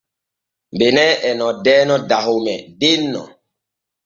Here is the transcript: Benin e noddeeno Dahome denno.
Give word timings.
Benin 0.79 1.11
e 1.29 1.31
noddeeno 1.39 1.95
Dahome 2.09 2.55
denno. 2.79 3.23